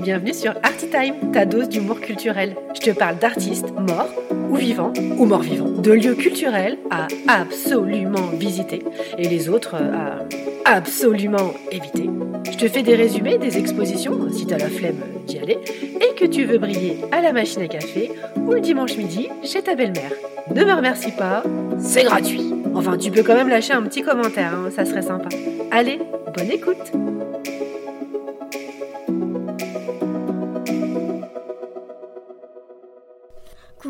Bienvenue 0.00 0.34
sur 0.34 0.54
Artitime, 0.62 1.32
ta 1.32 1.44
dose 1.44 1.68
d'humour 1.68 2.00
culturel. 2.00 2.54
Je 2.74 2.80
te 2.80 2.96
parle 2.96 3.18
d'artistes 3.18 3.72
morts 3.72 4.08
ou 4.48 4.54
vivants 4.54 4.92
ou 5.18 5.24
morts 5.24 5.42
vivants, 5.42 5.68
de 5.68 5.90
lieux 5.90 6.14
culturels 6.14 6.78
à 6.90 7.08
absolument 7.26 8.28
visiter 8.38 8.84
et 9.18 9.28
les 9.28 9.48
autres 9.48 9.74
à 9.74 10.20
absolument 10.66 11.54
éviter. 11.70 12.10
Je 12.50 12.56
te 12.56 12.68
fais 12.68 12.82
des 12.82 12.96
résumés 12.96 13.38
des 13.38 13.58
expositions 13.58 14.30
si 14.32 14.46
t'as 14.46 14.58
la 14.58 14.68
flemme 14.68 15.00
d'y 15.26 15.38
aller 15.38 15.58
et 16.00 16.14
que 16.14 16.24
tu 16.24 16.44
veux 16.44 16.58
briller 16.58 16.98
à 17.12 17.20
la 17.20 17.32
machine 17.32 17.62
à 17.62 17.68
café 17.68 18.10
ou 18.36 18.52
le 18.52 18.60
dimanche 18.60 18.96
midi 18.96 19.28
chez 19.44 19.62
ta 19.62 19.74
belle-mère. 19.74 20.12
Ne 20.54 20.64
me 20.64 20.72
remercie 20.72 21.12
pas, 21.12 21.44
c'est 21.78 22.04
gratuit. 22.04 22.52
Enfin, 22.74 22.96
tu 22.98 23.10
peux 23.10 23.22
quand 23.22 23.34
même 23.34 23.48
lâcher 23.48 23.72
un 23.72 23.82
petit 23.82 24.02
commentaire, 24.02 24.54
hein, 24.54 24.70
ça 24.74 24.84
serait 24.84 25.02
sympa. 25.02 25.28
Allez, 25.70 26.00
bonne 26.36 26.50
écoute 26.50 26.92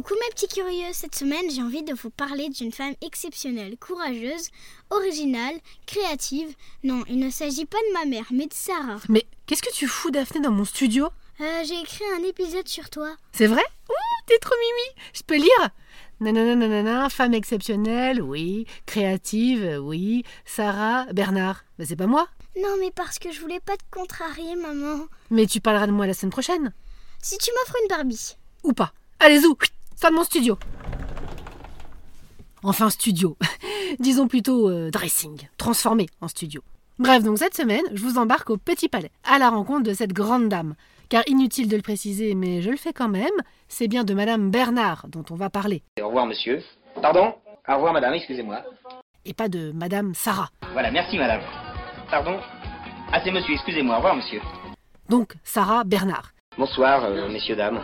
Coucou 0.07 0.21
mes 0.21 0.31
petits 0.31 0.47
curieux, 0.47 0.93
cette 0.93 1.17
semaine 1.17 1.51
j'ai 1.51 1.63
envie 1.63 1.83
de 1.83 1.93
vous 1.93 2.11
parler 2.11 2.49
d'une 2.49 2.71
femme 2.71 2.95
exceptionnelle, 3.05 3.77
courageuse, 3.77 4.51
originale, 4.91 5.57
créative. 5.85 6.55
Non, 6.85 7.03
il 7.09 7.19
ne 7.19 7.29
s'agit 7.29 7.67
pas 7.67 7.79
de 7.79 7.93
ma 7.93 8.05
mère, 8.05 8.27
mais 8.31 8.47
de 8.47 8.55
Sarah. 8.55 9.01
Mais 9.09 9.27
qu'est-ce 9.47 9.63
que 9.63 9.73
tu 9.73 9.89
fous 9.89 10.13
Daphné 10.13 10.41
dans 10.41 10.53
mon 10.53 10.65
studio? 10.65 11.09
Euh, 11.41 11.65
j'ai 11.65 11.81
écrit 11.81 12.05
un 12.17 12.23
épisode 12.23 12.69
sur 12.69 12.89
toi. 12.89 13.17
C'est 13.33 13.49
vrai? 13.49 13.65
Ouh, 13.91 14.23
t'es 14.29 14.39
trop 14.39 14.55
mimi 14.55 15.03
Je 15.13 15.23
peux 15.25 15.39
lire? 15.39 15.71
Nanana, 16.21 17.11
femme 17.11 17.35
exceptionnelle, 17.35 18.23
oui. 18.23 18.65
Créative, 18.87 19.81
oui. 19.83 20.23
Sarah, 20.45 21.07
Bernard. 21.13 21.65
Bah, 21.81 21.85
c'est 21.89 21.97
pas 21.97 22.07
moi. 22.07 22.29
Non, 22.57 22.77
mais 22.79 22.93
parce 22.93 23.19
que 23.19 23.33
je 23.33 23.41
voulais 23.41 23.59
pas 23.59 23.77
te 23.77 23.83
contrarier, 23.91 24.55
maman. 24.55 25.07
Mais 25.33 25.47
tu 25.47 25.61
parleras 25.61 25.89
de 25.89 25.93
moi 25.93 26.07
la 26.07 26.15
semaine 26.15 26.31
prochaine. 26.31 26.73
Si 27.21 27.37
tu 27.39 27.51
m'offres 27.51 27.77
une 27.83 27.89
Barbie. 27.89 28.37
Ou 28.63 28.73
pas. 28.73 28.93
Allez, 29.19 29.41
Sors 29.97 30.11
de 30.11 30.17
mon 30.17 30.25
studio 30.25 30.59
Enfin, 32.63 32.91
studio. 32.91 33.37
Disons 34.01 34.27
plutôt 34.29 34.69
euh, 34.69 34.91
dressing. 34.91 35.47
Transformé 35.57 36.07
en 36.21 36.27
studio. 36.29 36.63
Bref, 36.99 37.23
donc 37.23 37.39
cette 37.39 37.55
semaine, 37.55 37.85
je 37.95 38.03
vous 38.03 38.19
embarque 38.19 38.51
au 38.51 38.57
Petit 38.57 38.89
Palais, 38.89 39.11
à 39.25 39.39
la 39.39 39.51
rencontre 39.51 39.85
de 39.85 39.93
cette 39.93 40.13
grande 40.13 40.49
dame. 40.49 40.75
Car 41.09 41.23
inutile 41.29 41.69
de 41.69 41.77
le 41.77 41.83
préciser, 41.83 42.35
mais 42.35 42.63
je 42.63 42.71
le 42.71 42.77
fais 42.77 42.93
quand 42.93 43.09
même, 43.09 43.31
c'est 43.69 43.87
bien 43.87 44.03
de 44.03 44.13
Madame 44.15 44.51
Bernard 44.51 45.07
dont 45.09 45.25
on 45.31 45.37
va 45.37 45.51
parler, 45.51 45.83
Au 46.03 46.09
revoir, 46.09 46.27
monsieur. 46.27 46.61
Pardon? 47.01 47.35
Au 47.69 47.75
revoir, 47.75 47.93
madame, 47.93 48.15
excusez-moi. 48.15 48.63
et 49.25 49.35
pas 49.35 49.49
de 49.49 49.71
Madame 49.73 50.15
Sarah. 50.15 50.51
Voilà, 50.73 50.91
merci, 50.91 51.17
madame. 51.19 51.43
Pardon? 52.11 52.41
Ah, 53.13 53.21
c'est 53.23 53.31
monsieur, 53.31 53.55
excusez-moi. 53.55 53.95
Au 53.95 53.99
revoir, 53.99 54.17
monsieur. 54.17 54.41
Donc 55.09 55.35
Sarah 55.45 55.85
Bernard. 55.85 56.33
Bonsoir, 56.59 57.05
euh, 57.05 57.29
messieurs, 57.29 57.55
dames. 57.55 57.81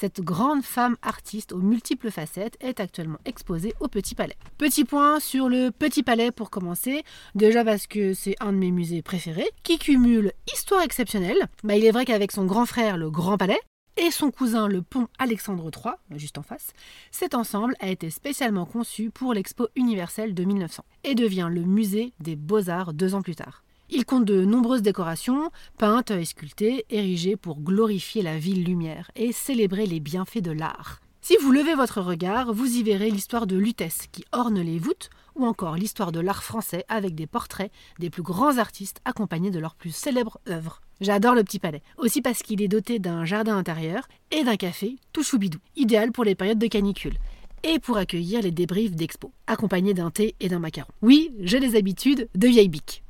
Cette 0.00 0.22
grande 0.22 0.62
femme 0.62 0.96
artiste 1.02 1.52
aux 1.52 1.58
multiples 1.58 2.10
facettes 2.10 2.56
est 2.60 2.80
actuellement 2.80 3.18
exposée 3.26 3.74
au 3.80 3.88
Petit 3.88 4.14
Palais. 4.14 4.38
Petit 4.56 4.86
point 4.86 5.20
sur 5.20 5.50
le 5.50 5.70
Petit 5.70 6.02
Palais 6.02 6.30
pour 6.30 6.48
commencer, 6.48 7.02
déjà 7.34 7.66
parce 7.66 7.86
que 7.86 8.14
c'est 8.14 8.34
un 8.40 8.54
de 8.54 8.56
mes 8.56 8.70
musées 8.70 9.02
préférés, 9.02 9.50
qui 9.62 9.78
cumule 9.78 10.32
histoire 10.50 10.80
exceptionnelle. 10.80 11.36
Bah, 11.64 11.76
il 11.76 11.84
est 11.84 11.90
vrai 11.90 12.06
qu'avec 12.06 12.32
son 12.32 12.46
grand 12.46 12.64
frère, 12.64 12.96
le 12.96 13.10
Grand 13.10 13.36
Palais, 13.36 13.60
et 13.98 14.10
son 14.10 14.30
cousin, 14.30 14.68
le 14.68 14.80
pont 14.80 15.06
Alexandre 15.18 15.70
III, 15.70 15.92
juste 16.18 16.38
en 16.38 16.42
face, 16.42 16.72
cet 17.10 17.34
ensemble 17.34 17.74
a 17.80 17.90
été 17.90 18.08
spécialement 18.08 18.64
conçu 18.64 19.10
pour 19.10 19.34
l'Expo 19.34 19.68
universelle 19.76 20.32
de 20.32 20.44
1900 20.44 20.82
et 21.04 21.14
devient 21.14 21.50
le 21.52 21.60
musée 21.60 22.14
des 22.20 22.36
beaux-arts 22.36 22.94
deux 22.94 23.14
ans 23.14 23.20
plus 23.20 23.36
tard. 23.36 23.64
Il 23.92 24.04
compte 24.04 24.24
de 24.24 24.44
nombreuses 24.44 24.82
décorations, 24.82 25.50
peintes 25.76 26.12
et 26.12 26.24
sculptées, 26.24 26.86
érigées 26.90 27.36
pour 27.36 27.60
glorifier 27.60 28.22
la 28.22 28.38
ville 28.38 28.64
lumière 28.64 29.10
et 29.16 29.32
célébrer 29.32 29.84
les 29.86 29.98
bienfaits 29.98 30.42
de 30.42 30.52
l'art. 30.52 31.00
Si 31.22 31.36
vous 31.42 31.50
levez 31.50 31.74
votre 31.74 32.00
regard, 32.00 32.52
vous 32.54 32.76
y 32.76 32.84
verrez 32.84 33.10
l'histoire 33.10 33.48
de 33.48 33.56
Lutèce 33.56 34.06
qui 34.12 34.24
orne 34.30 34.60
les 34.60 34.78
voûtes, 34.78 35.10
ou 35.34 35.44
encore 35.44 35.74
l'histoire 35.74 36.12
de 36.12 36.20
l'art 36.20 36.44
français 36.44 36.84
avec 36.88 37.16
des 37.16 37.26
portraits 37.26 37.72
des 37.98 38.10
plus 38.10 38.22
grands 38.22 38.58
artistes 38.58 39.00
accompagnés 39.04 39.50
de 39.50 39.58
leurs 39.58 39.74
plus 39.74 39.94
célèbres 39.94 40.38
œuvres. 40.48 40.80
J'adore 41.00 41.34
le 41.34 41.42
Petit 41.42 41.58
Palais, 41.58 41.82
aussi 41.98 42.22
parce 42.22 42.42
qu'il 42.42 42.62
est 42.62 42.68
doté 42.68 43.00
d'un 43.00 43.24
jardin 43.24 43.56
intérieur 43.56 44.06
et 44.30 44.44
d'un 44.44 44.56
café 44.56 44.96
tout 45.12 45.24
choubidou, 45.24 45.58
idéal 45.74 46.12
pour 46.12 46.24
les 46.24 46.36
périodes 46.36 46.58
de 46.58 46.66
canicule 46.68 47.18
et 47.64 47.80
pour 47.80 47.96
accueillir 47.96 48.40
les 48.40 48.52
débriefs 48.52 48.94
d'expo, 48.94 49.32
accompagnés 49.48 49.94
d'un 49.94 50.10
thé 50.10 50.36
et 50.38 50.48
d'un 50.48 50.60
macaron. 50.60 50.92
Oui, 51.02 51.32
j'ai 51.40 51.58
les 51.58 51.76
habitudes 51.76 52.28
de 52.34 52.48
vieille 52.48 52.68
bique. 52.68 53.02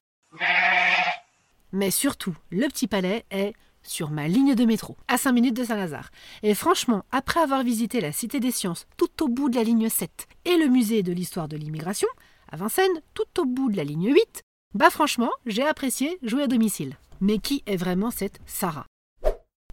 Mais 1.72 1.90
surtout, 1.90 2.34
le 2.50 2.66
Petit 2.68 2.86
Palais 2.86 3.24
est 3.30 3.54
sur 3.82 4.10
ma 4.10 4.28
ligne 4.28 4.54
de 4.54 4.64
métro, 4.64 4.96
à 5.08 5.16
5 5.16 5.32
minutes 5.32 5.56
de 5.56 5.64
Saint-Lazare. 5.64 6.10
Et 6.42 6.54
franchement, 6.54 7.04
après 7.12 7.40
avoir 7.40 7.62
visité 7.62 8.00
la 8.00 8.12
Cité 8.12 8.40
des 8.40 8.50
Sciences 8.50 8.86
tout 8.96 9.22
au 9.22 9.28
bout 9.28 9.48
de 9.48 9.56
la 9.56 9.64
ligne 9.64 9.88
7 9.88 10.26
et 10.44 10.56
le 10.56 10.66
musée 10.66 11.02
de 11.02 11.12
l'histoire 11.12 11.48
de 11.48 11.56
l'immigration, 11.56 12.08
à 12.50 12.56
Vincennes, 12.56 13.00
tout 13.14 13.40
au 13.40 13.44
bout 13.44 13.70
de 13.70 13.76
la 13.76 13.84
ligne 13.84 14.12
8, 14.12 14.42
bah 14.74 14.90
franchement, 14.90 15.30
j'ai 15.46 15.66
apprécié 15.66 16.18
jouer 16.22 16.42
à 16.42 16.46
domicile. 16.46 16.96
Mais 17.20 17.38
qui 17.38 17.62
est 17.66 17.76
vraiment 17.76 18.10
cette 18.10 18.40
Sarah? 18.46 18.86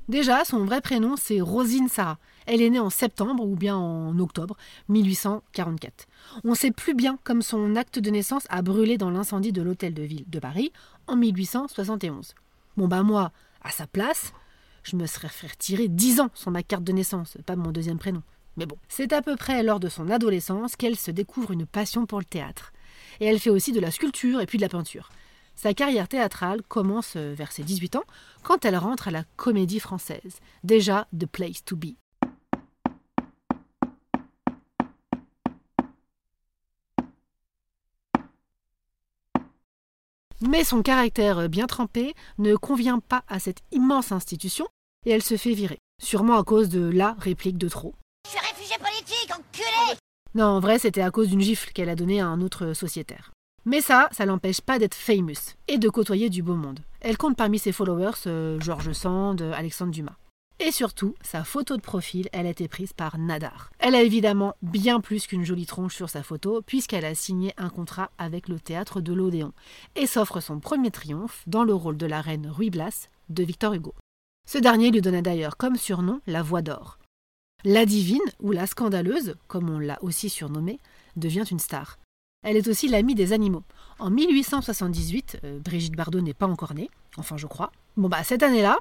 Déjà, 0.08 0.46
son 0.46 0.64
vrai 0.64 0.80
prénom, 0.80 1.16
c'est 1.18 1.42
Rosine 1.42 1.90
Sarah. 1.90 2.18
Elle 2.46 2.62
est 2.62 2.70
née 2.70 2.80
en 2.80 2.90
septembre 2.90 3.46
ou 3.46 3.58
bien 3.58 3.76
en 3.76 4.18
octobre 4.20 4.56
1844. 4.88 6.08
On 6.46 6.56
sait 6.56 6.72
plus 6.72 6.94
bien 6.94 7.20
comme 7.26 7.42
son 7.42 7.76
acte 7.76 8.00
de 8.00 8.10
naissance 8.10 8.46
a 8.50 8.62
brûlé 8.62 8.98
dans 8.98 9.10
l'incendie 9.10 9.52
de 9.52 9.62
l'hôtel 9.62 9.94
de 9.94 10.04
ville 10.04 10.24
de 10.28 10.40
Paris 10.40 10.72
en 11.08 11.18
1871. 11.18 12.36
Bon 12.78 12.88
bah 12.88 13.04
moi, 13.04 13.34
à 13.62 13.72
sa 13.72 13.86
place, 13.86 14.32
je 14.84 14.96
me 14.96 15.08
serais 15.08 15.28
fait 15.28 15.48
retirer 15.48 15.90
10 15.90 16.22
ans 16.22 16.30
sur 16.34 16.52
ma 16.52 16.64
carte 16.64 16.86
de 16.86 16.94
naissance, 16.94 17.38
pas 17.46 17.58
mon 17.58 17.74
deuxième 17.74 18.00
prénom. 18.00 18.24
Mais 18.56 18.66
bon, 18.66 18.78
c'est 18.88 19.12
à 19.12 19.22
peu 19.22 19.36
près 19.36 19.62
lors 19.62 19.82
de 19.82 19.90
son 19.90 20.10
adolescence 20.10 20.78
qu'elle 20.78 20.96
se 20.96 21.12
découvre 21.12 21.52
une 21.52 21.66
passion 21.66 22.06
pour 22.06 22.20
le 22.20 22.26
théâtre. 22.26 22.72
Et 23.20 23.26
elle 23.26 23.40
fait 23.40 23.50
aussi 23.50 23.74
de 23.74 23.82
la 23.82 23.92
sculpture 23.92 24.40
et 24.40 24.46
puis 24.46 24.58
de 24.58 24.64
la 24.64 24.70
peinture. 24.70 25.10
Sa 25.58 25.74
carrière 25.74 26.08
théâtrale 26.08 26.62
commence 26.62 27.16
euh, 27.16 27.34
vers 27.34 27.52
ses 27.52 27.64
18 27.64 27.96
ans 27.96 28.04
quand 28.44 28.64
elle 28.64 28.78
rentre 28.78 29.08
à 29.08 29.12
la 29.12 29.24
comédie 29.38 29.80
française, 29.80 30.40
déjà 30.64 31.08
The 31.18 31.26
Place 31.26 31.66
to 31.66 31.76
Be. 31.76 31.96
Mais 40.42 40.64
son 40.64 40.84
caractère 40.84 41.50
bien 41.50 41.66
trempé 41.66 42.14
ne 42.38 42.56
convient 42.56 43.00
pas 43.00 43.24
à 43.28 43.40
cette 43.40 43.64
immense 43.72 44.12
institution 44.12 44.68
et 45.08 45.10
elle 45.10 45.24
se 45.24 45.38
fait 45.38 45.56
virer, 45.56 45.80
sûrement 46.00 46.38
à 46.38 46.44
cause 46.44 46.70
de 46.70 46.88
la 46.88 47.16
réplique 47.18 47.58
de 47.58 47.68
trop. 47.68 47.96
Je 48.26 48.38
suis 48.38 48.48
réfugié 48.48 48.76
politique, 48.78 49.32
enculé 49.32 49.98
Non, 50.36 50.46
en 50.46 50.60
vrai, 50.60 50.78
c'était 50.78 51.02
à 51.02 51.10
cause 51.10 51.30
d'une 51.30 51.42
gifle 51.42 51.72
qu'elle 51.72 51.90
a 51.90 51.96
donnée 51.96 52.22
à 52.22 52.28
un 52.28 52.42
autre 52.42 52.74
sociétaire. 52.74 53.32
Mais 53.68 53.82
ça, 53.82 54.08
ça 54.14 54.26
l'empêche 54.26 54.62
pas 54.62 54.80
d'être 54.80 54.96
famous 54.96 55.58
et 55.68 55.78
de 55.78 55.90
côtoyer 55.90 56.30
du 56.30 56.42
beau 56.42 56.56
monde. 56.56 56.80
Elle 57.02 57.18
compte 57.18 57.36
parmi 57.36 57.60
ses 57.60 57.74
followers 57.74 58.26
euh, 58.26 58.58
Georges 58.62 58.94
Sand, 58.94 59.42
Alexandre 59.42 59.92
Dumas. 59.92 60.16
Et 60.62 60.72
surtout, 60.72 61.16
sa 61.22 61.44
photo 61.44 61.76
de 61.76 61.82
profil, 61.82 62.30
elle 62.32 62.46
a 62.48 62.52
été 62.52 62.70
prise 62.70 62.94
par 62.94 63.18
Nadar. 63.18 63.70
Elle 63.80 63.96
a 63.96 64.04
évidemment 64.04 64.54
bien 64.62 65.02
plus 65.02 65.28
qu'une 65.28 65.44
jolie 65.44 65.66
tronche 65.66 65.96
sur 65.96 66.10
sa 66.10 66.24
photo, 66.24 66.62
puisqu'elle 66.62 67.04
a 67.04 67.14
signé 67.14 67.54
un 67.58 67.68
contrat 67.68 68.10
avec 68.18 68.48
le 68.48 68.58
théâtre 68.58 69.02
de 69.02 69.12
l'Odéon 69.12 69.52
et 69.98 70.08
s'offre 70.08 70.40
son 70.40 70.62
premier 70.62 70.90
triomphe 70.90 71.44
dans 71.46 71.66
le 71.66 71.74
rôle 71.74 71.98
de 71.98 72.06
la 72.06 72.22
reine 72.22 72.48
Ruy 72.48 72.70
Blas 72.70 73.10
de 73.28 73.44
Victor 73.44 73.74
Hugo. 73.74 73.94
Ce 74.50 74.60
dernier 74.60 74.92
lui 74.92 75.02
donna 75.02 75.22
d'ailleurs 75.22 75.58
comme 75.58 75.76
surnom 75.76 76.22
la 76.26 76.42
Voix 76.42 76.62
d'Or. 76.62 77.00
La 77.66 77.86
divine, 77.86 78.22
ou 78.40 78.54
la 78.54 78.66
scandaleuse, 78.66 79.36
comme 79.50 79.70
on 79.70 79.80
l'a 79.80 80.02
aussi 80.02 80.30
surnommée, 80.30 80.80
devient 81.18 81.44
une 81.52 81.60
star. 81.60 81.98
Elle 82.44 82.58
est 82.58 82.68
aussi 82.68 82.88
l'amie 82.88 83.16
des 83.16 83.34
animaux. 83.34 83.64
En 84.00 84.10
1878, 84.10 85.40
euh, 85.44 85.60
Brigitte 85.60 85.96
Bardot 85.96 86.22
n'est 86.22 86.34
pas 86.34 86.48
encore 86.48 86.74
née, 86.74 86.90
enfin 87.18 87.38
je 87.38 87.48
crois. 87.48 87.72
Bon 87.96 88.10
bah 88.10 88.24
cette 88.24 88.44
année-là, 88.44 88.78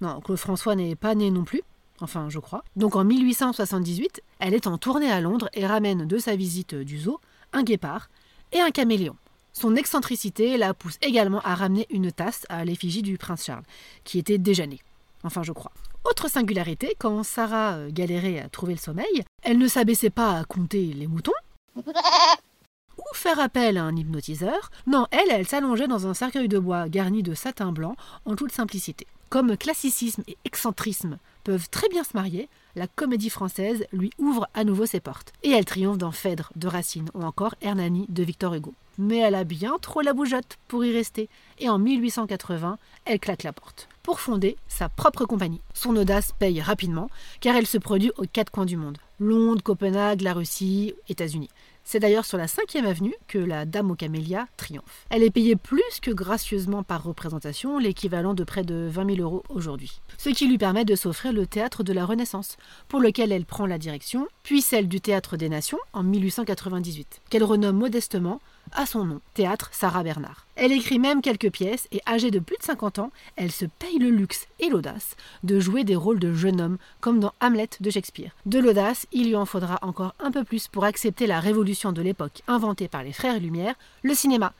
Non, 0.00 0.20
Claude 0.20 0.38
François 0.38 0.74
n'est 0.76 0.96
pas 0.96 1.14
né 1.14 1.30
non 1.30 1.44
plus, 1.44 1.62
enfin 2.00 2.28
je 2.28 2.38
crois. 2.38 2.62
Donc 2.76 2.94
en 2.94 3.04
1878, 3.04 4.22
elle 4.38 4.54
est 4.54 4.66
en 4.66 4.76
tournée 4.76 5.10
à 5.10 5.20
Londres 5.20 5.48
et 5.54 5.66
ramène 5.66 6.06
de 6.06 6.18
sa 6.18 6.36
visite 6.36 6.74
du 6.74 6.98
zoo 6.98 7.20
un 7.52 7.62
guépard 7.62 8.10
et 8.52 8.60
un 8.60 8.70
caméléon. 8.70 9.16
Son 9.52 9.76
excentricité 9.76 10.58
la 10.58 10.74
pousse 10.74 10.98
également 11.00 11.40
à 11.40 11.54
ramener 11.54 11.86
une 11.90 12.12
tasse 12.12 12.44
à 12.48 12.64
l'effigie 12.64 13.02
du 13.02 13.16
prince 13.16 13.44
Charles, 13.44 13.62
qui 14.02 14.18
était 14.18 14.38
déjà 14.38 14.66
né. 14.66 14.80
Enfin 15.22 15.42
je 15.42 15.52
crois. 15.52 15.72
Autre 16.04 16.28
singularité, 16.28 16.94
quand 16.98 17.22
Sarah 17.22 17.74
euh, 17.74 17.90
galérait 17.90 18.38
à 18.38 18.48
trouver 18.48 18.74
le 18.74 18.78
sommeil, 18.78 19.24
elle 19.42 19.58
ne 19.58 19.68
s'abaissait 19.68 20.10
pas 20.10 20.38
à 20.38 20.44
compter 20.44 20.92
les 20.92 21.06
moutons, 21.06 21.32
ou 21.76 23.02
faire 23.14 23.40
appel 23.40 23.78
à 23.78 23.84
un 23.84 23.96
hypnotiseur. 23.96 24.70
Non, 24.86 25.06
elle, 25.10 25.30
elle 25.30 25.46
s'allongeait 25.46 25.88
dans 25.88 26.06
un 26.06 26.14
cercueil 26.14 26.48
de 26.48 26.58
bois 26.58 26.88
garni 26.88 27.22
de 27.22 27.34
satin 27.34 27.72
blanc 27.72 27.96
en 28.26 28.36
toute 28.36 28.52
simplicité. 28.52 29.06
Comme 29.30 29.56
classicisme 29.56 30.22
et 30.28 30.36
excentrisme 30.44 31.18
peuvent 31.42 31.68
très 31.70 31.88
bien 31.88 32.04
se 32.04 32.14
marier, 32.14 32.48
la 32.76 32.86
comédie 32.86 33.30
française 33.30 33.84
lui 33.92 34.10
ouvre 34.18 34.46
à 34.54 34.64
nouveau 34.64 34.86
ses 34.86 35.00
portes. 35.00 35.32
Et 35.42 35.50
elle 35.50 35.64
triomphe 35.64 35.98
dans 35.98 36.12
Phèdre 36.12 36.52
de 36.54 36.68
Racine 36.68 37.08
ou 37.14 37.22
encore 37.22 37.54
Hernani 37.62 38.06
de 38.10 38.22
Victor 38.22 38.54
Hugo. 38.54 38.74
Mais 38.98 39.18
elle 39.18 39.34
a 39.34 39.44
bien 39.44 39.76
trop 39.80 40.00
la 40.00 40.12
bougeotte 40.12 40.58
pour 40.68 40.84
y 40.84 40.92
rester. 40.92 41.28
Et 41.58 41.68
en 41.68 41.78
1880, 41.78 42.78
elle 43.04 43.20
claque 43.20 43.42
la 43.42 43.52
porte 43.52 43.88
pour 44.04 44.20
fonder 44.20 44.56
sa 44.68 44.88
propre 44.88 45.24
compagnie. 45.24 45.62
Son 45.72 45.96
audace 45.96 46.32
paye 46.38 46.60
rapidement 46.60 47.08
car 47.40 47.56
elle 47.56 47.66
se 47.66 47.78
produit 47.78 48.12
aux 48.18 48.26
quatre 48.30 48.52
coins 48.52 48.66
du 48.66 48.76
monde. 48.76 48.98
Londres, 49.18 49.62
Copenhague, 49.62 50.20
la 50.20 50.34
Russie, 50.34 50.94
États-Unis. 51.08 51.48
C'est 51.84 52.00
d'ailleurs 52.00 52.24
sur 52.24 52.38
la 52.38 52.46
5e 52.46 52.86
avenue 52.86 53.14
que 53.28 53.38
la 53.38 53.66
Dame 53.66 53.90
aux 53.90 53.94
camélias 53.94 54.46
triomphe. 54.56 55.06
Elle 55.10 55.22
est 55.22 55.30
payée 55.30 55.54
plus 55.54 56.00
que 56.00 56.10
gracieusement 56.10 56.82
par 56.82 57.04
représentation, 57.04 57.78
l'équivalent 57.78 58.32
de 58.32 58.42
près 58.42 58.64
de 58.64 58.88
20 58.90 59.16
000 59.16 59.20
euros 59.20 59.44
aujourd'hui. 59.50 60.00
Ce 60.16 60.30
qui 60.30 60.48
lui 60.48 60.56
permet 60.56 60.86
de 60.86 60.94
s'offrir 60.94 61.32
le 61.32 61.46
théâtre 61.46 61.82
de 61.82 61.92
la 61.92 62.06
Renaissance, 62.06 62.56
pour 62.88 63.00
lequel 63.00 63.32
elle 63.32 63.44
prend 63.44 63.66
la 63.66 63.78
direction, 63.78 64.26
puis 64.42 64.62
celle 64.62 64.88
du 64.88 65.02
théâtre 65.02 65.36
des 65.36 65.50
Nations 65.50 65.78
en 65.92 66.02
1898, 66.02 67.20
qu'elle 67.28 67.44
renomme 67.44 67.76
modestement 67.76 68.40
à 68.72 68.86
son 68.86 69.04
nom, 69.04 69.20
Théâtre 69.34 69.70
Sarah 69.72 70.02
Bernard. 70.02 70.46
Elle 70.56 70.72
écrit 70.72 70.98
même 70.98 71.22
quelques 71.22 71.50
pièces 71.50 71.88
et 71.92 72.00
âgée 72.06 72.30
de 72.30 72.38
plus 72.38 72.56
de 72.56 72.62
50 72.62 72.98
ans, 72.98 73.10
elle 73.36 73.52
se 73.52 73.64
paye 73.64 73.98
le 73.98 74.10
luxe 74.10 74.46
et 74.60 74.68
l'audace 74.68 75.16
de 75.42 75.60
jouer 75.60 75.84
des 75.84 75.96
rôles 75.96 76.18
de 76.18 76.32
jeune 76.32 76.60
homme 76.60 76.78
comme 77.00 77.20
dans 77.20 77.32
Hamlet 77.40 77.70
de 77.80 77.90
Shakespeare. 77.90 78.32
De 78.46 78.58
l'audace, 78.58 79.06
il 79.12 79.28
lui 79.28 79.36
en 79.36 79.46
faudra 79.46 79.78
encore 79.82 80.14
un 80.20 80.30
peu 80.30 80.44
plus 80.44 80.68
pour 80.68 80.84
accepter 80.84 81.26
la 81.26 81.40
révolution 81.40 81.92
de 81.92 82.02
l'époque 82.02 82.42
inventée 82.46 82.88
par 82.88 83.02
les 83.02 83.12
frères 83.12 83.40
Lumière, 83.40 83.74
le 84.02 84.14
cinéma. 84.14 84.52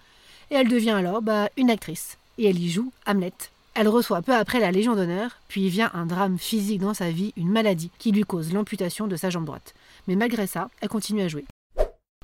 Et 0.50 0.54
elle 0.54 0.68
devient 0.68 0.90
alors 0.90 1.22
bah, 1.22 1.48
une 1.56 1.70
actrice. 1.70 2.18
Et 2.38 2.48
elle 2.48 2.58
y 2.58 2.70
joue 2.70 2.92
Hamlet. 3.06 3.32
Elle 3.74 3.88
reçoit 3.88 4.22
peu 4.22 4.34
après 4.34 4.60
la 4.60 4.70
Légion 4.70 4.94
d'honneur, 4.94 5.38
puis 5.48 5.68
vient 5.68 5.90
un 5.94 6.06
drame 6.06 6.38
physique 6.38 6.80
dans 6.80 6.94
sa 6.94 7.10
vie, 7.10 7.32
une 7.36 7.50
maladie 7.50 7.90
qui 7.98 8.12
lui 8.12 8.22
cause 8.22 8.52
l'amputation 8.52 9.08
de 9.08 9.16
sa 9.16 9.30
jambe 9.30 9.46
droite. 9.46 9.74
Mais 10.06 10.14
malgré 10.14 10.46
ça, 10.46 10.70
elle 10.80 10.88
continue 10.88 11.22
à 11.22 11.28
jouer. 11.28 11.44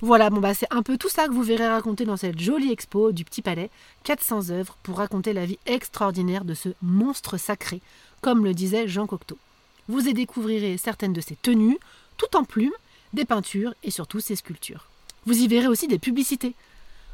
Voilà, 0.02 0.30
bah 0.30 0.54
c'est 0.54 0.72
un 0.72 0.82
peu 0.82 0.96
tout 0.96 1.10
ça 1.10 1.26
que 1.26 1.32
vous 1.32 1.42
verrez 1.42 1.68
raconter 1.68 2.06
dans 2.06 2.16
cette 2.16 2.40
jolie 2.40 2.72
expo 2.72 3.12
du 3.12 3.22
Petit 3.22 3.42
Palais, 3.42 3.68
400 4.04 4.48
œuvres 4.48 4.78
pour 4.82 4.96
raconter 4.96 5.34
la 5.34 5.44
vie 5.44 5.58
extraordinaire 5.66 6.46
de 6.46 6.54
ce 6.54 6.70
monstre 6.80 7.36
sacré, 7.36 7.82
comme 8.22 8.42
le 8.42 8.54
disait 8.54 8.88
Jean 8.88 9.06
Cocteau. 9.06 9.36
Vous 9.88 10.08
y 10.08 10.14
découvrirez 10.14 10.78
certaines 10.78 11.12
de 11.12 11.20
ses 11.20 11.36
tenues, 11.36 11.78
tout 12.16 12.34
en 12.34 12.44
plumes, 12.44 12.72
des 13.12 13.26
peintures 13.26 13.74
et 13.82 13.90
surtout 13.90 14.20
ses 14.20 14.36
sculptures. 14.36 14.86
Vous 15.26 15.38
y 15.38 15.48
verrez 15.48 15.66
aussi 15.66 15.86
des 15.86 15.98
publicités. 15.98 16.54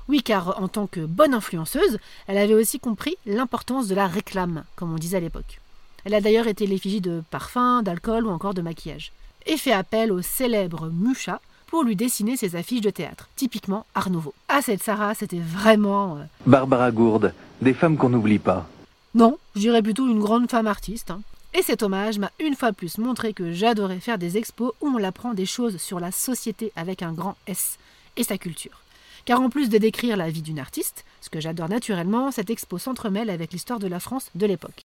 Oui, 0.07 0.23
car 0.23 0.63
en 0.63 0.69
tant 0.69 0.87
que 0.87 1.01
bonne 1.01 1.35
influenceuse, 1.35 1.99
elle 2.29 2.39
avait 2.39 2.55
aussi 2.55 2.79
compris 2.79 3.17
l'importance 3.27 3.89
de 3.89 3.97
la 3.97 4.07
réclame, 4.07 4.63
comme 4.77 4.93
on 4.93 4.97
disait 4.97 5.17
à 5.17 5.21
l'époque. 5.21 5.61
Elle 6.05 6.15
a 6.15 6.21
d'ailleurs 6.21 6.47
été 6.47 6.69
l'effigie 6.69 7.01
de 7.01 7.25
parfums, 7.33 7.83
d'alcool 7.83 8.27
ou 8.27 8.31
encore 8.31 8.55
de 8.55 8.63
maquillage. 8.63 9.11
Et 9.45 9.57
fait 9.57 9.73
appel 9.73 10.13
au 10.13 10.23
célèbre 10.23 10.89
Mucha, 10.89 11.41
pour 11.67 11.83
lui 11.83 11.97
dessiner 11.97 12.37
ses 12.37 12.57
affiches 12.57 12.81
de 12.81 12.91
théâtre, 12.91 13.29
typiquement 13.37 13.87
Art 13.95 14.11
Nouveau. 14.11 14.35
Ah, 14.49 14.63
cette 14.63 14.83
Sarah, 14.83 15.15
c'était 15.15 15.41
vraiment... 15.41 16.17
Euh, 16.17 16.25
Barbara 16.47 16.91
Gourde, 16.91 17.35
des 17.61 17.75
femmes 17.75 17.97
qu'on 17.97 18.09
n'oublie 18.09 18.39
pas. 18.39 18.69
Non, 19.15 19.39
je 19.55 19.61
dirais 19.61 19.83
plutôt 19.83 20.07
une 20.07 20.21
grande 20.21 20.51
femme 20.51 20.67
artiste. 20.67 21.11
Hein. 21.11 21.21
Et 21.55 21.63
cet 21.63 21.83
hommage 21.83 22.19
m'a 22.19 22.31
une 22.39 22.55
fois 22.55 22.73
plus 22.73 22.99
montré 22.99 23.33
que 23.33 23.53
j'adorais 23.53 24.01
faire 24.01 24.19
des 24.19 24.37
expos 24.37 24.73
où 24.81 24.89
on 24.89 25.03
apprend 25.03 25.33
des 25.33 25.47
choses 25.47 25.79
sur 25.79 26.01
la 26.01 26.13
société 26.13 26.71
avec 26.77 27.03
un 27.03 27.13
grand 27.13 27.37
S 27.47 27.79
et 28.17 28.25
sa 28.25 28.37
culture. 28.37 28.83
Car 29.25 29.41
en 29.41 29.49
plus 29.49 29.71
de 29.71 29.79
décrire 29.79 30.17
la 30.17 30.31
vie 30.31 30.43
d'une 30.43 30.59
artiste, 30.59 31.05
ce 31.21 31.31
que 31.31 31.41
j'adore 31.41 31.69
naturellement, 31.69 32.31
cette 32.31 32.51
expo 32.51 32.79
s'entremêle 32.79 33.31
avec 33.31 33.53
l'histoire 33.53 33.79
de 33.79 33.89
la 33.89 34.01
France 34.01 34.31
de 34.35 34.47
l'époque. 34.47 34.83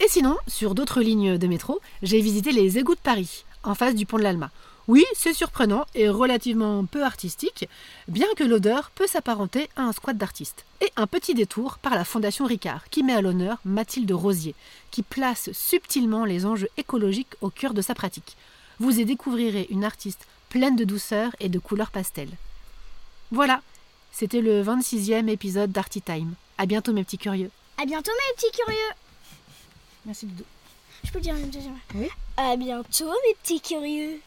Et 0.00 0.08
sinon, 0.08 0.36
sur 0.46 0.74
d'autres 0.74 1.00
lignes 1.00 1.38
de 1.38 1.46
métro, 1.46 1.80
j'ai 2.02 2.20
visité 2.20 2.52
les 2.52 2.78
égouts 2.78 2.94
de 2.94 3.00
Paris, 3.00 3.44
en 3.62 3.74
face 3.74 3.94
du 3.94 4.04
pont 4.04 4.18
de 4.18 4.22
l'Alma, 4.22 4.50
oui, 4.88 5.04
c'est 5.14 5.34
surprenant 5.34 5.84
et 5.96 6.08
relativement 6.08 6.84
peu 6.84 7.02
artistique, 7.02 7.68
bien 8.06 8.28
que 8.36 8.44
l'odeur 8.44 8.90
peut 8.90 9.08
s'apparenter 9.08 9.68
à 9.74 9.82
un 9.82 9.92
squat 9.92 10.16
d'artiste. 10.16 10.64
Et 10.80 10.92
un 10.96 11.08
petit 11.08 11.34
détour 11.34 11.78
par 11.78 11.96
la 11.96 12.04
Fondation 12.04 12.46
Ricard, 12.46 12.88
qui 12.90 13.02
met 13.02 13.14
à 13.14 13.20
l'honneur 13.20 13.58
Mathilde 13.64 14.12
Rosier, 14.12 14.54
qui 14.92 15.02
place 15.02 15.50
subtilement 15.52 16.24
les 16.24 16.46
enjeux 16.46 16.68
écologiques 16.76 17.34
au 17.40 17.50
cœur 17.50 17.74
de 17.74 17.82
sa 17.82 17.94
pratique. 17.96 18.36
Vous 18.78 19.00
y 19.00 19.04
découvrirez 19.04 19.66
une 19.70 19.84
artiste 19.84 20.26
pleine 20.50 20.76
de 20.76 20.84
douceur 20.84 21.34
et 21.40 21.48
de 21.48 21.58
couleurs 21.58 21.90
pastel. 21.90 22.28
Voilà, 23.32 23.62
c'était 24.12 24.40
le 24.40 24.62
26e 24.62 25.28
épisode 25.28 25.72
d'Arty 25.72 26.00
Time. 26.00 26.34
À 26.58 26.66
bientôt 26.66 26.92
mes 26.92 27.02
petits 27.02 27.18
curieux. 27.18 27.50
À 27.76 27.86
bientôt 27.86 28.12
mes 28.12 28.36
petits 28.36 28.56
curieux. 28.56 28.92
Merci 30.04 30.26
Doudou. 30.26 30.44
Je 31.02 31.10
peux 31.10 31.20
dire 31.20 31.34
une 31.34 31.50
deuxième 31.50 31.76
Oui. 31.96 32.08
À 32.36 32.56
bientôt 32.56 33.10
mes 33.26 33.34
petits 33.42 33.60
curieux. 33.60 34.20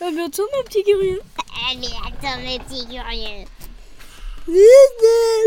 À 0.00 0.10
bientôt, 0.10 0.42
mes 0.54 0.62
petits 0.64 0.82
curieux. 0.82 1.20
À 1.70 1.74
bientôt, 1.74 2.42
mes 2.44 2.58
petits 2.58 2.86
curieux. 2.86 3.46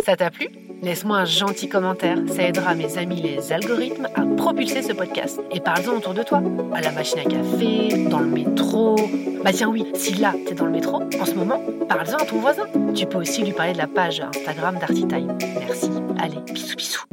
Ça 0.06 0.16
t'a 0.18 0.30
plu? 0.30 0.50
Laisse-moi 0.82 1.18
un 1.18 1.26
gentil 1.26 1.70
commentaire, 1.70 2.18
ça 2.28 2.44
aidera 2.44 2.74
mes 2.74 2.98
amis 2.98 3.22
les 3.22 3.52
algorithmes 3.52 4.08
à 4.16 4.22
propulser 4.36 4.82
ce 4.82 4.94
podcast. 4.94 5.40
Et 5.52 5.60
parle-en 5.60 5.98
autour 5.98 6.14
de 6.14 6.24
toi, 6.24 6.42
à 6.74 6.82
la 6.82 6.92
machine 6.92 7.20
à 7.20 7.24
café, 7.24 8.06
dans 8.10 8.20
le 8.20 8.28
métro. 8.28 8.96
Bah 9.44 9.52
tiens 9.54 9.70
oui, 9.70 9.86
si 9.94 10.16
là 10.16 10.34
t'es 10.46 10.56
dans 10.56 10.66
le 10.66 10.72
métro, 10.72 11.04
en 11.04 11.26
ce 11.26 11.34
moment, 11.34 11.62
parle-en 11.88 12.18
à 12.18 12.26
ton 12.26 12.40
voisin. 12.40 12.66
Tu 12.96 13.06
peux 13.06 13.18
aussi 13.20 13.44
lui 13.44 13.54
parler 13.54 13.74
de 13.74 13.78
la 13.78 13.88
page 13.88 14.22
Instagram 14.22 14.78
d'Artitime. 14.80 15.38
Merci. 15.60 15.92
Allez, 16.20 16.40
bisous 16.52 16.76
bisous. 16.76 17.06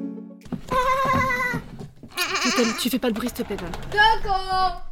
tu 2.80 2.90
fais 2.90 2.98
pas 2.98 3.10
de 3.10 3.14
bruit 3.14 3.28
s'il 3.28 3.44
te 3.44 3.52
plaît. 3.52 3.56
D'accord 3.92 4.85